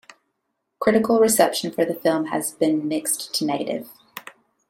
Critical 0.79 1.19
reception 1.19 1.69
for 1.71 1.85
the 1.85 1.93
film 1.93 2.25
has 2.25 2.53
been 2.53 2.87
mixed 2.87 3.35
to 3.35 3.45
negative. 3.45 3.87